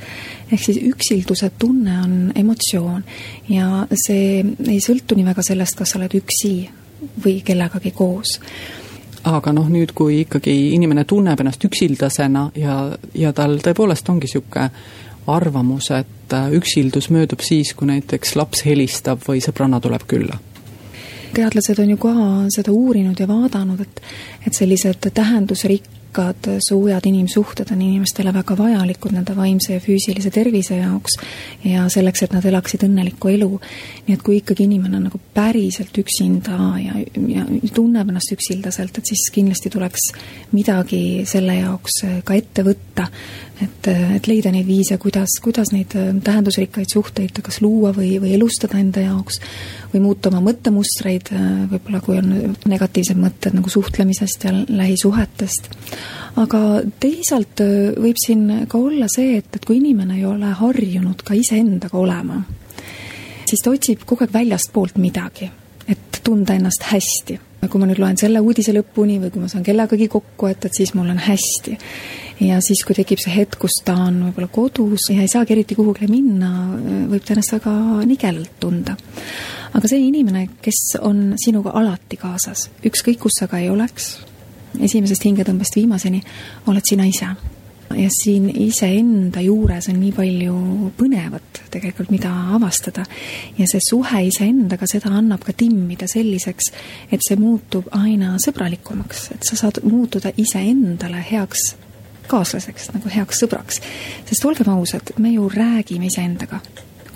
Ehk 0.52 0.64
siis 0.64 0.80
üksilduse 0.82 1.52
tunne 1.60 2.00
on 2.02 2.18
emotsioon 2.36 3.04
ja 3.52 3.86
see 3.94 4.42
ei 4.68 4.80
sõltu 4.84 5.18
nii 5.18 5.28
väga 5.28 5.44
sellest, 5.46 5.78
kas 5.78 5.94
sa 5.94 6.00
oled 6.00 6.18
üksi 6.18 6.54
või 7.24 7.42
kellegagi 7.46 7.92
koos. 7.96 8.38
Aga 9.28 9.52
noh, 9.54 9.68
nüüd, 9.70 9.92
kui 9.98 10.22
ikkagi 10.24 10.54
inimene 10.78 11.04
tunneb 11.06 11.42
ennast 11.44 11.66
üksildasena 11.68 12.48
ja, 12.56 12.78
ja 13.14 13.34
tal 13.36 13.60
tõepoolest 13.62 14.10
ongi 14.10 14.30
niisugune 14.30 14.70
arvamus, 15.28 15.92
et 15.92 16.36
üksildus 16.56 17.10
möödub 17.12 17.44
siis, 17.44 17.74
kui 17.76 17.90
näiteks 17.90 18.38
laps 18.40 18.64
helistab 18.64 19.26
või 19.28 19.44
sõbranna 19.44 19.82
tuleb 19.84 20.08
külla 20.08 20.40
teadlased 21.38 21.80
on 21.84 21.94
ju 21.94 22.00
ka 22.02 22.16
seda 22.54 22.74
uurinud 22.74 23.20
ja 23.20 23.30
vaadanud, 23.30 23.86
et, 23.86 24.02
et 24.48 24.58
sellised 24.58 25.10
tähendusrik-, 25.14 25.94
rikkad, 26.18 26.60
soojad 26.70 27.06
inimsuhted 27.06 27.72
on 27.72 27.82
inimestele 27.82 28.34
väga 28.34 28.58
vajalikud 28.58 29.12
nende 29.14 29.36
vaimse 29.36 29.74
ja 29.74 29.80
füüsilise 29.80 30.32
tervise 30.32 30.78
jaoks 30.78 31.18
ja 31.64 31.88
selleks, 31.90 32.24
et 32.24 32.34
nad 32.34 32.46
elaksid 32.46 32.84
õnnelikku 32.84 33.30
elu. 33.30 33.60
nii 34.08 34.14
et 34.14 34.24
kui 34.24 34.38
ikkagi 34.38 34.64
inimene 34.64 34.98
on 34.98 35.04
nagu 35.10 35.20
päriselt 35.34 35.98
üksinda 35.98 36.58
ja, 36.82 36.94
ja 37.28 37.46
tunneb 37.74 38.10
ennast 38.10 38.32
üksildaselt, 38.34 38.98
et 38.98 39.06
siis 39.06 39.30
kindlasti 39.34 39.70
tuleks 39.70 40.12
midagi 40.52 41.26
selle 41.26 41.60
jaoks 41.60 42.02
ka 42.24 42.34
ette 42.34 42.64
võtta, 42.64 43.08
et, 43.64 43.88
et 44.18 44.28
leida 44.30 44.52
neid 44.54 44.68
viise, 44.68 44.98
kuidas, 45.02 45.38
kuidas 45.44 45.72
neid 45.74 45.94
tähendusrikkaid 46.24 46.92
suhteid 46.92 47.42
kas 47.46 47.60
luua 47.64 47.94
või, 47.96 48.18
või 48.22 48.36
elustada 48.38 48.80
enda 48.82 49.04
jaoks 49.06 49.40
või 49.94 50.04
muuta 50.04 50.32
oma 50.32 50.42
mõttemustreid, 50.50 51.32
võib-olla 51.72 52.02
kui 52.04 52.20
on 52.20 52.34
negatiivsed 52.70 53.20
mõtted 53.20 53.58
nagu 53.58 53.72
suhtlemisest 53.72 54.48
ja 54.48 54.54
lähisuhetest. 54.54 55.72
aga 56.38 56.62
teisalt 57.00 57.64
äh, 57.66 57.94
võib 57.98 58.20
siin 58.22 58.68
ka 58.70 58.78
olla 58.78 59.10
see, 59.12 59.38
et, 59.42 59.50
et 59.56 59.66
kui 59.66 59.80
inimene 59.82 60.20
ei 60.20 60.26
ole 60.26 60.54
harjunud 60.60 61.24
ka 61.26 61.38
iseendaga 61.38 61.98
olema, 61.98 62.44
siis 63.46 63.64
ta 63.64 63.74
otsib 63.74 64.06
kogu 64.06 64.28
aeg 64.28 64.34
väljastpoolt 64.34 65.02
midagi, 65.02 65.50
et 65.88 66.22
tunda 66.24 66.58
ennast 66.58 66.90
hästi 66.92 67.40
kui 67.68 67.82
ma 67.82 67.88
nüüd 67.90 68.00
loen 68.02 68.18
selle 68.20 68.42
uudise 68.44 68.74
lõpuni 68.76 69.18
või 69.22 69.32
kui 69.34 69.42
ma 69.42 69.50
saan 69.52 69.66
kellegagi 69.66 70.08
kokku, 70.12 70.50
et, 70.52 70.68
et 70.68 70.78
siis 70.78 70.94
mul 70.96 71.10
on 71.10 71.20
hästi. 71.20 71.74
Ja 72.42 72.60
siis, 72.62 72.84
kui 72.86 72.96
tekib 72.98 73.22
see 73.22 73.34
hetk, 73.34 73.60
kus 73.62 73.80
ta 73.86 73.96
on 74.08 74.20
võib-olla 74.28 74.50
kodus 74.54 75.10
ja 75.10 75.22
ei 75.24 75.32
saagi 75.32 75.56
eriti 75.56 75.78
kuhugile 75.78 76.10
minna, 76.12 76.52
võib 77.10 77.24
ta 77.26 77.34
ennast 77.34 77.56
väga 77.58 77.78
nigelalt 78.06 78.60
tunda 78.62 78.98
aga 79.78 79.90
see 79.90 80.08
inimene, 80.08 80.48
kes 80.64 80.98
on 81.06 81.36
sinuga 81.42 81.76
alati 81.78 82.18
kaasas, 82.20 82.68
ükskõik 82.88 83.22
kus 83.26 83.38
sa 83.40 83.50
ka 83.50 83.60
ei 83.62 83.70
oleks, 83.70 84.16
esimesest 84.84 85.28
hingetõmbest 85.28 85.78
viimaseni, 85.78 86.24
oled 86.70 86.86
sina 86.88 87.08
ise. 87.08 87.36
ja 87.88 88.10
siin 88.12 88.50
iseenda 88.52 89.40
juures 89.40 89.86
on 89.88 89.96
nii 89.96 90.12
palju 90.12 90.56
põnevat 90.98 91.62
tegelikult, 91.72 92.10
mida 92.12 92.30
avastada. 92.56 93.06
ja 93.58 93.66
see 93.66 93.80
suhe 93.90 94.24
iseendaga, 94.28 94.88
seda 94.88 95.14
annab 95.16 95.44
ka 95.44 95.54
timmida 95.54 96.08
selliseks, 96.08 96.72
et 97.12 97.22
see 97.24 97.40
muutub 97.40 97.88
aina 97.92 98.36
sõbralikumaks, 98.44 99.32
et 99.36 99.44
sa 99.44 99.56
saad 99.56 99.80
muutuda 99.84 100.34
iseendale 100.38 101.24
heaks 101.32 101.76
kaaslaseks, 102.30 102.92
nagu 102.96 103.12
heaks 103.14 103.44
sõbraks. 103.44 103.82
sest 104.30 104.46
olgem 104.46 104.70
ausad, 104.74 105.16
me 105.18 105.34
ju 105.36 105.50
räägime 105.50 106.12
iseendaga 106.12 106.62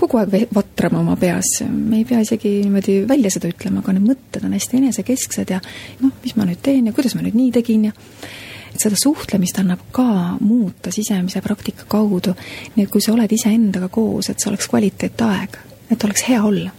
kogu 0.02 0.18
aeg 0.18 0.50
vatrama 0.54 1.02
oma 1.04 1.16
peas, 1.20 1.60
me 1.70 2.00
ei 2.02 2.06
pea 2.10 2.22
isegi 2.24 2.62
niimoodi 2.64 3.02
välja 3.10 3.30
seda 3.34 3.52
ütlema, 3.52 3.84
aga 3.84 3.94
need 3.94 4.08
mõtted 4.08 4.48
on 4.48 4.56
hästi 4.58 4.80
enesekesksed 4.80 5.54
ja 5.54 5.60
noh, 6.02 6.16
mis 6.24 6.34
ma 6.38 6.48
nüüd 6.50 6.62
teen 6.66 6.90
ja 6.90 6.96
kuidas 6.96 7.14
ma 7.18 7.22
nüüd 7.22 7.38
nii 7.38 7.52
tegin 7.60 7.86
ja 7.92 7.94
et 8.72 8.82
seda 8.82 8.98
suhtlemist 8.98 9.60
annab 9.62 9.84
ka 9.94 10.08
muuta 10.40 10.94
sisemise 10.96 11.42
praktika 11.46 11.86
kaudu. 11.92 12.34
nii 12.76 12.88
et 12.88 12.92
kui 12.92 13.04
sa 13.04 13.14
oled 13.14 13.32
iseendaga 13.32 13.92
koos, 13.94 14.32
et 14.32 14.40
see 14.40 14.50
oleks 14.50 14.70
kvaliteetaeg, 14.72 15.58
et 15.92 16.08
oleks 16.08 16.26
hea 16.30 16.42
olla 16.42 16.72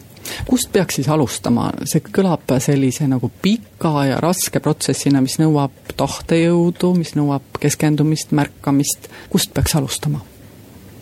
kust 0.48 0.72
peaks 0.72 1.00
siis 1.00 1.08
alustama, 1.12 1.70
see 1.88 2.02
kõlab 2.06 2.54
sellise 2.62 3.08
nagu 3.10 3.30
pika 3.42 4.06
ja 4.08 4.20
raske 4.22 4.62
protsessina, 4.62 5.22
mis 5.24 5.38
nõuab 5.42 5.94
tahtejõudu, 5.96 6.94
mis 6.98 7.14
nõuab 7.18 7.60
keskendumist, 7.62 8.34
märkamist, 8.36 9.10
kust 9.32 9.54
peaks 9.54 9.76
alustama? 9.78 10.22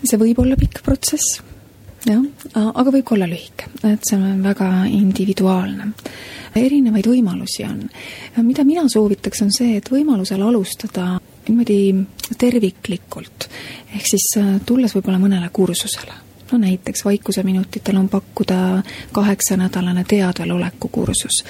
see 0.00 0.16
võib 0.16 0.38
olla 0.40 0.56
pikk 0.56 0.80
protsess 0.80 1.42
jah, 2.08 2.22
aga 2.56 2.92
võib 2.92 3.04
ka 3.04 3.16
olla 3.16 3.28
lühike, 3.28 3.68
et 3.84 4.06
see 4.08 4.16
on 4.16 4.40
väga 4.44 4.70
individuaalne. 4.88 5.90
erinevaid 6.56 7.06
võimalusi 7.06 7.64
on. 7.68 7.82
mida 8.42 8.64
mina 8.64 8.88
soovitaks, 8.88 9.42
on 9.42 9.52
see, 9.52 9.76
et 9.76 9.90
võimalusel 9.90 10.42
alustada 10.42 11.18
niimoodi 11.48 11.78
terviklikult, 12.38 13.48
ehk 13.94 14.06
siis 14.06 14.26
äh, 14.38 14.58
tulles 14.66 14.94
võib-olla 14.94 15.18
mõnele 15.18 15.48
kursusele 15.52 16.29
no 16.52 16.58
näiteks 16.58 17.04
Vaikuseminutitel 17.04 17.96
on 17.96 18.08
pakkuda 18.08 18.82
kaheksanädalane 19.12 20.04
teadveloleku 20.08 20.88
kursus, 20.88 21.44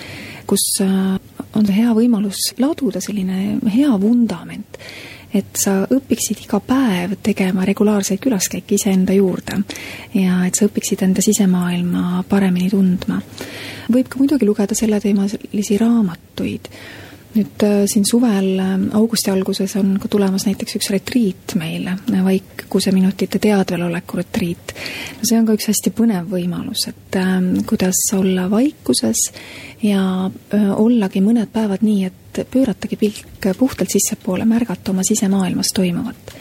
kus 0.46 0.66
äh, 0.80 1.20
on 1.54 1.72
hea 1.72 1.94
võimalus 1.94 2.52
laduda 2.58 3.00
selline 3.00 3.58
hea 3.74 3.94
vundament 4.00 4.78
et 5.34 5.58
sa 5.58 5.84
õpiksid 5.86 6.42
iga 6.44 6.58
päev 6.64 7.14
tegema 7.22 7.64
regulaarseid 7.68 8.20
külaskäike 8.22 8.74
iseenda 8.74 9.14
juurde 9.14 9.60
ja 10.18 10.40
et 10.46 10.58
sa 10.58 10.66
õpiksid 10.66 11.04
enda 11.06 11.22
sisemaailma 11.22 12.24
paremini 12.28 12.70
tundma. 12.72 13.20
võib 13.92 14.08
ka 14.10 14.18
muidugi 14.18 14.46
lugeda 14.48 14.74
selleteemalisi 14.74 15.78
raamatuid 15.78 16.70
nüüd 17.34 17.62
äh, 17.62 17.82
siin 17.90 18.06
suvel 18.08 18.58
äh, 18.58 18.72
augusti 18.98 19.30
alguses 19.30 19.76
on 19.78 19.94
ka 20.02 20.08
tulemas 20.10 20.46
näiteks 20.48 20.78
üks 20.78 20.90
retriit 20.94 21.54
meil, 21.60 21.86
vaikuseminutite 22.10 23.38
teadveloleku 23.42 24.18
retriit. 24.20 24.74
no 25.18 25.28
see 25.28 25.38
on 25.38 25.46
ka 25.48 25.56
üks 25.58 25.70
hästi 25.70 25.92
põnev 25.94 26.30
võimalus, 26.32 26.88
et 26.90 27.20
äh, 27.20 27.36
kuidas 27.70 28.02
olla 28.16 28.48
vaikuses 28.50 29.28
ja 29.82 30.02
äh, 30.26 30.66
ollagi 30.74 31.22
mõned 31.24 31.52
päevad 31.52 31.86
nii, 31.86 32.10
et 32.10 32.42
pööratagi 32.50 32.98
pilk 32.98 33.50
puhtalt 33.58 33.90
sissepoole, 33.90 34.46
märgata 34.48 34.94
oma 34.94 35.06
sisemaailmas 35.06 35.74
toimuvat 35.74 36.36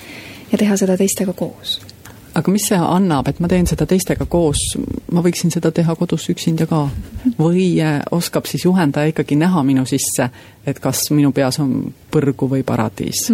ja 0.51 0.57
teha 0.57 0.77
seda 0.77 0.97
teistega 0.97 1.33
koos 1.37 1.79
aga 2.33 2.51
mis 2.51 2.67
see 2.69 2.77
annab, 2.77 3.27
et 3.29 3.39
ma 3.41 3.49
teen 3.51 3.67
seda 3.69 3.85
teistega 3.89 4.25
koos, 4.29 4.61
ma 5.13 5.23
võiksin 5.25 5.51
seda 5.53 5.71
teha 5.75 5.95
kodus 5.99 6.29
üksinda 6.33 6.67
ka? 6.69 6.85
või 7.39 7.65
äh, 7.83 7.99
oskab 8.15 8.47
siis 8.47 8.63
juhendaja 8.65 9.11
ikkagi 9.11 9.35
näha 9.39 9.63
minu 9.67 9.85
sisse, 9.89 10.29
et 10.67 10.79
kas 10.79 11.09
minu 11.11 11.31
peas 11.35 11.59
on 11.59 11.91
põrgu 12.11 12.49
või 12.51 12.63
paradiis? 12.67 13.27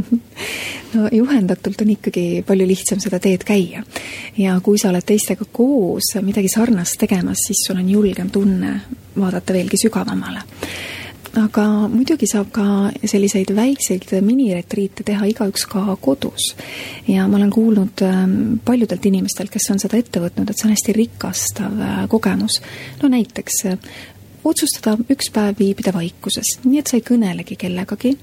no 0.95 1.09
juhendatult 1.11 1.85
on 1.85 1.93
ikkagi 1.95 2.43
palju 2.47 2.67
lihtsam 2.67 3.03
seda 3.03 3.19
teed 3.19 3.45
käia. 3.47 3.83
ja 4.37 4.57
kui 4.63 4.81
sa 4.81 4.89
oled 4.93 5.05
teistega 5.05 5.47
koos 5.51 6.15
midagi 6.21 6.51
sarnast 6.51 6.99
tegemas, 6.99 7.45
siis 7.47 7.65
sul 7.67 7.81
on 7.81 7.89
julgem 7.89 8.31
tunne 8.31 8.79
vaadata 9.15 9.55
veelgi 9.55 9.79
sügavamale 9.85 10.43
aga 11.39 11.65
muidugi 11.91 12.27
saab 12.29 12.49
ka 12.55 12.65
selliseid 13.03 13.51
väikseid 13.55 14.07
miniretriite 14.25 15.05
teha 15.07 15.27
igaüks 15.31 15.65
ka 15.69 15.83
kodus. 16.01 16.53
ja 17.07 17.27
ma 17.27 17.37
olen 17.37 17.53
kuulnud 17.53 18.03
ähm, 18.05 18.35
paljudelt 18.65 19.05
inimestelt, 19.05 19.51
kes 19.51 19.69
on 19.71 19.79
seda 19.79 19.97
ette 19.97 20.21
võtnud, 20.23 20.49
et 20.49 20.57
see 20.57 20.67
on 20.69 20.75
hästi 20.75 20.97
rikastav 20.97 21.79
äh, 21.79 22.01
kogemus. 22.11 22.59
no 23.01 23.09
näiteks 23.11 23.61
äh, 23.71 23.77
otsustada 24.45 24.97
üks 25.09 25.31
päev 25.33 25.59
viibida 25.59 25.93
vaikuses, 25.95 26.59
nii 26.65 26.81
et 26.81 26.91
sa 26.91 26.99
ei 26.99 27.05
kõnelegi 27.05 27.57
kellegagi. 27.59 28.15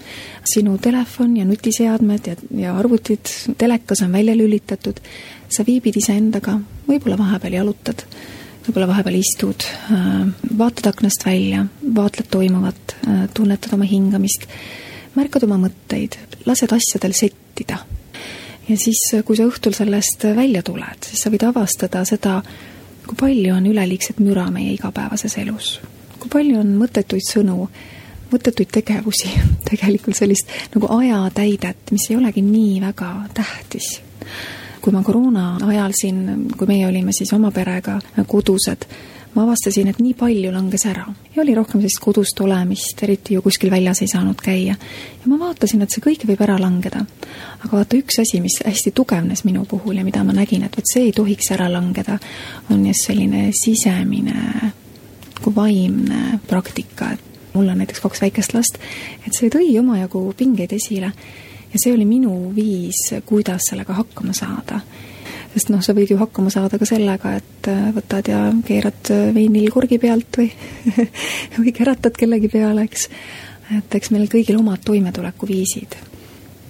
sinu 0.55 0.77
telefon 0.79 1.37
ja 1.37 1.47
nutiseadmed 1.49 2.29
ja, 2.31 2.37
ja 2.59 2.77
arvutid, 2.79 3.33
telekas 3.59 4.05
on 4.07 4.13
välja 4.13 4.37
lülitatud, 4.39 5.01
sa 5.49 5.67
viibid 5.67 5.99
iseendaga, 5.99 6.61
võib-olla 6.89 7.19
vahepeal 7.19 7.61
jalutad 7.61 8.07
võib-olla 8.67 8.89
vahepeal 8.91 9.19
istud, 9.19 9.65
äh, 9.93 10.27
vaatad 10.59 10.91
aknast 10.93 11.27
välja, 11.27 11.67
vaatled 11.95 12.29
toimuvat, 12.31 12.97
äh, 13.07 13.25
tunnetad 13.35 13.75
oma 13.75 13.85
hingamist, 13.89 14.47
märkad 15.15 15.47
oma 15.47 15.59
mõtteid, 15.67 16.17
lased 16.47 16.73
asjadel 16.73 17.13
settida. 17.13 17.79
ja 18.69 18.77
siis, 18.77 19.15
äh, 19.15 19.25
kui 19.25 19.37
sa 19.37 19.43
õhtul 19.43 19.75
sellest 19.75 20.23
välja 20.37 20.63
tuled, 20.63 21.03
siis 21.03 21.21
sa 21.23 21.31
võid 21.31 21.43
avastada 21.43 22.05
seda, 22.05 22.43
kui 23.07 23.17
palju 23.17 23.55
on 23.55 23.67
üleliigset 23.67 24.21
müra 24.21 24.51
meie 24.51 24.73
igapäevases 24.73 25.39
elus. 25.39 25.81
kui 26.19 26.29
palju 26.31 26.61
on 26.61 26.79
mõttetuid 26.79 27.27
sõnu, 27.27 27.69
mõttetuid 28.31 28.71
tegevusi, 28.71 29.29
tegelikult 29.71 30.17
sellist 30.17 30.49
nagu 30.75 30.87
ajatäidet, 30.87 31.91
mis 31.91 32.11
ei 32.11 32.17
olegi 32.17 32.43
nii 32.43 32.81
väga 32.81 33.29
tähtis 33.35 34.01
kui 34.83 34.93
ma 34.93 35.03
koroona 35.07 35.57
ajal 35.69 35.95
siin, 35.95 36.23
kui 36.59 36.67
meie 36.71 36.87
olime 36.89 37.15
siis 37.15 37.33
oma 37.37 37.53
perega 37.55 37.99
kodused, 38.29 38.87
ma 39.35 39.45
avastasin, 39.47 39.89
et 39.89 40.01
nii 40.03 40.15
palju 40.19 40.51
langes 40.53 40.85
ära 40.91 41.07
ja 41.33 41.43
oli 41.43 41.55
rohkem 41.57 41.81
sellist 41.81 42.01
kodust 42.03 42.41
olemist, 42.45 43.01
eriti 43.03 43.37
ju 43.37 43.43
kuskil 43.45 43.71
väljas 43.73 44.03
ei 44.03 44.11
saanud 44.11 44.43
käia. 44.43 44.75
ja 44.75 45.31
ma 45.31 45.39
vaatasin, 45.41 45.83
et 45.83 45.95
see 45.95 46.05
kõik 46.05 46.27
võib 46.29 46.43
ära 46.45 46.59
langeda. 46.61 47.05
aga 47.65 47.73
vaata, 47.73 47.97
üks 47.97 48.21
asi, 48.21 48.41
mis 48.41 48.59
hästi 48.65 48.93
tugevnes 48.95 49.45
minu 49.45 49.65
puhul 49.69 49.97
ja 49.97 50.05
mida 50.05 50.25
ma 50.25 50.35
nägin, 50.37 50.65
et 50.67 50.77
vot 50.77 50.93
see 50.93 51.09
ei 51.09 51.13
tohiks 51.17 51.51
ära 51.55 51.71
langeda, 51.73 52.19
on 52.71 52.87
just 52.87 53.07
selline 53.07 53.51
sisemine 53.57 54.73
nagu 55.43 55.55
vaimne 55.55 56.41
praktika, 56.49 57.13
et 57.13 57.55
mul 57.55 57.69
on 57.69 57.81
näiteks 57.83 58.01
kaks 58.01 58.21
väikest 58.23 58.55
last, 58.55 58.79
et 59.27 59.33
see 59.35 59.51
tõi 59.51 59.73
omajagu 59.81 60.27
pingeid 60.37 60.73
esile 60.77 61.13
ja 61.73 61.81
see 61.81 61.95
oli 61.95 62.05
minu 62.09 62.53
viis, 62.57 63.01
kuidas 63.27 63.71
sellega 63.71 63.97
hakkama 63.97 64.35
saada. 64.37 64.81
sest 65.53 65.69
noh, 65.69 65.83
sa 65.85 65.93
võid 65.93 66.15
ju 66.15 66.17
hakkama 66.17 66.51
saada 66.51 66.79
ka 66.81 66.89
sellega, 66.89 67.35
et 67.37 67.69
äh, 67.69 67.91
võtad 67.93 68.29
ja 68.29 68.45
keerad 68.65 69.11
äh, 69.13 69.27
veinil 69.37 69.69
korgi 69.73 69.99
pealt 70.01 70.41
või 70.41 70.49
või 71.59 71.75
keratad 71.77 72.17
kellegi 72.17 72.49
peale, 72.53 72.87
eks. 72.89 73.09
et 73.79 73.99
eks 74.01 74.15
meil 74.15 74.29
kõigil 74.33 74.57
omad 74.61 74.81
toimetulekuviisid. 74.85 75.99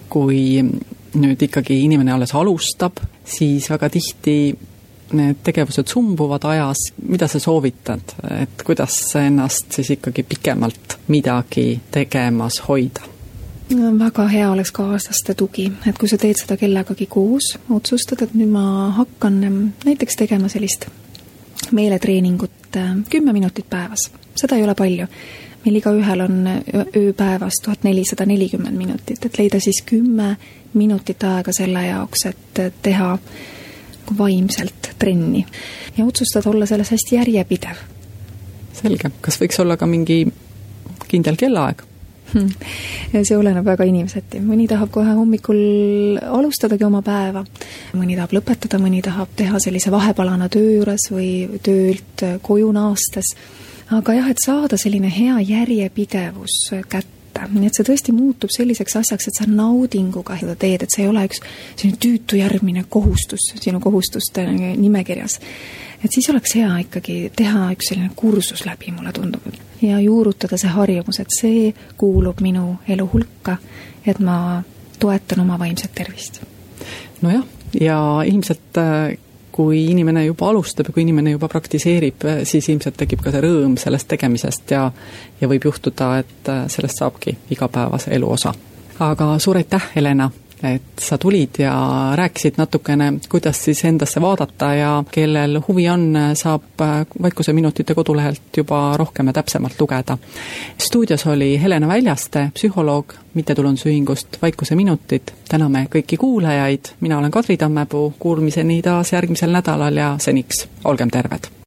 kui 0.08 0.42
nüüd 1.12 1.42
ikkagi 1.46 1.82
inimene 1.84 2.12
alles 2.12 2.34
alustab, 2.34 3.00
siis 3.24 3.68
väga 3.70 3.88
tihti 3.92 4.36
need 5.12 5.42
tegevused 5.44 5.88
sumbuvad 5.92 6.44
ajas, 6.48 6.88
mida 7.04 7.28
sa 7.28 7.40
soovitad, 7.40 8.14
et 8.40 8.62
kuidas 8.64 8.96
ennast 9.20 9.72
siis 9.76 9.92
ikkagi 9.98 10.24
pikemalt 10.24 10.98
midagi 11.12 11.80
tegemas 11.92 12.62
hoida? 12.68 13.11
Väga 13.70 14.26
hea 14.28 14.50
oleks 14.50 14.72
kaaslaste 14.72 15.34
tugi, 15.34 15.72
et 15.86 15.98
kui 15.98 16.08
sa 16.08 16.18
teed 16.18 16.36
seda 16.40 16.56
kellegagi 16.60 17.06
koos, 17.06 17.54
otsustad, 17.70 18.22
et 18.22 18.34
nüüd 18.34 18.50
ma 18.52 18.90
hakkan 18.96 19.40
näiteks 19.84 20.16
tegema 20.16 20.48
sellist 20.52 20.88
meeletreeningut 21.72 22.76
kümme 23.10 23.32
minutit 23.32 23.68
päevas, 23.70 24.10
seda 24.36 24.56
ei 24.56 24.64
ole 24.64 24.74
palju. 24.74 25.06
meil 25.64 25.76
igaühel 25.78 26.20
on 26.20 26.48
ööpäevas 26.96 27.60
tuhat 27.62 27.84
nelisada 27.84 28.26
nelikümmend 28.26 28.76
minutit, 28.76 29.24
et 29.24 29.38
leida 29.38 29.60
siis 29.60 29.82
kümme 29.86 30.36
minutit 30.74 31.22
aega 31.24 31.52
selle 31.52 31.84
jaoks, 31.86 32.26
et 32.26 32.62
teha 32.82 33.18
vaimselt 34.18 34.90
trenni 34.98 35.46
ja 35.96 36.04
otsustada 36.04 36.50
olla 36.50 36.66
selles 36.66 36.90
hästi 36.90 37.16
järjepidev. 37.16 37.76
selge, 38.72 39.10
kas 39.20 39.40
võiks 39.40 39.60
olla 39.62 39.76
ka 39.76 39.86
mingi 39.86 40.26
kindel 41.08 41.36
kellaaeg? 41.36 41.91
See 42.32 43.36
oleneb 43.36 43.66
väga 43.66 43.86
inimeseti, 43.88 44.40
mõni 44.44 44.66
tahab 44.70 44.90
kohe 44.94 45.14
hommikul 45.16 46.18
alustadagi 46.22 46.86
oma 46.86 47.02
päeva, 47.04 47.44
mõni 47.98 48.16
tahab 48.18 48.36
lõpetada, 48.38 48.80
mõni 48.82 49.02
tahab 49.04 49.32
teha 49.36 49.60
sellise 49.62 49.92
vahepalana 49.92 50.48
töö 50.52 50.78
juures 50.78 51.08
või 51.12 51.60
töölt 51.62 52.26
koju 52.42 52.72
naastes. 52.72 53.34
aga 53.92 54.14
jah, 54.14 54.30
et 54.30 54.40
saada 54.44 54.76
selline 54.80 55.10
hea 55.12 55.40
järjepidevus 55.40 56.70
kätte, 56.88 57.21
nii 57.52 57.68
et 57.68 57.78
see 57.78 57.86
tõesti 57.86 58.14
muutub 58.16 58.52
selliseks 58.52 58.96
asjaks, 59.02 59.28
et 59.28 59.38
sa 59.40 59.46
naudinguga 59.48 60.36
seda 60.40 60.56
teed, 60.58 60.84
et 60.84 60.94
see 60.94 61.04
ei 61.06 61.10
ole 61.10 61.24
üks 61.28 61.42
selline 61.76 62.00
tüütu 62.02 62.38
järgmine 62.40 62.84
kohustus 62.88 63.52
sinu 63.60 63.80
kohustuste 63.80 64.46
nimekirjas. 64.52 65.38
Et 66.02 66.10
siis 66.10 66.26
oleks 66.32 66.56
hea 66.58 66.70
ikkagi 66.82 67.16
teha 67.36 67.68
üks 67.76 67.92
selline 67.92 68.10
kursus 68.16 68.64
läbi, 68.66 68.90
mulle 68.94 69.12
tundub, 69.14 69.44
ja 69.82 70.00
juurutada 70.02 70.58
see 70.58 70.70
harjumus, 70.72 71.20
et 71.22 71.34
see 71.34 71.72
kuulub 71.96 72.42
minu 72.42 72.76
elu 72.90 73.06
hulka, 73.12 73.56
et 74.06 74.18
ma 74.18 74.62
toetan 74.98 75.44
oma 75.44 75.58
vaimset 75.58 75.94
tervist. 75.94 76.42
nojah, 77.22 77.44
ja 77.80 77.98
ilmselt 78.26 78.78
äh, 78.78 79.18
kui 79.52 79.84
inimene 79.90 80.24
juba 80.24 80.48
alustab 80.50 80.88
ja 80.88 80.94
kui 80.94 81.04
inimene 81.06 81.34
juba 81.36 81.48
praktiseerib, 81.48 82.24
äh, 82.24 82.42
siis 82.48 82.68
ilmselt 82.72 82.96
tekib 83.00 83.22
ka 83.24 83.32
see 83.34 83.44
rõõm 83.44 83.76
sellest 83.80 84.08
tegemisest 84.08 84.74
ja 84.74 84.90
ja 85.40 85.48
võib 85.48 85.66
juhtuda, 85.70 86.12
et 86.22 86.52
äh, 86.52 86.64
sellest 86.72 87.02
saabki 87.02 87.36
igapäevase 87.50 88.14
elu 88.16 88.30
osa. 88.30 88.54
aga 89.00 89.38
suur 89.38 89.56
aitäh, 89.56 89.90
Helena, 89.96 90.30
et 90.62 90.82
sa 91.00 91.18
tulid 91.18 91.58
ja 91.58 91.74
rääkisid 92.14 92.54
natukene, 92.56 93.12
kuidas 93.28 93.64
siis 93.64 93.84
endasse 93.84 94.20
vaadata 94.20 94.74
ja 94.74 95.04
kellel 95.10 95.60
huvi 95.68 95.88
on, 95.88 96.12
saab 96.34 96.62
Vaikuse 97.22 97.52
minutite 97.52 97.94
kodulehelt 97.94 98.56
juba 98.56 98.96
rohkem 98.96 99.26
ja 99.26 99.32
täpsemalt 99.32 99.80
lugeda. 99.80 100.18
stuudios 100.78 101.26
oli 101.26 101.62
Helena 101.62 101.88
Väljaste, 101.88 102.50
psühholoog 102.54 103.12
mittetulundusühingust 103.34 104.42
Vaikuse 104.42 104.74
minutid. 104.74 105.22
täname 105.48 105.86
kõiki 105.90 106.16
kuulajaid, 106.16 106.94
mina 107.00 107.18
olen 107.18 107.30
Kadri 107.30 107.56
Tammepuu, 107.56 108.14
kuulmiseni 108.18 108.82
taas 108.82 109.12
järgmisel 109.12 109.50
nädalal 109.50 109.96
ja 109.96 110.14
seniks 110.18 110.68
olgem 110.84 111.10
terved! 111.10 111.62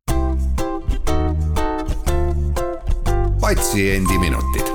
patsiendiminutid. 3.46 4.75